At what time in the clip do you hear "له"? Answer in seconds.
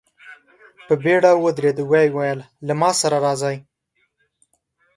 2.67-2.73